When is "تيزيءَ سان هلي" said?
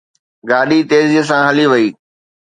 0.89-1.65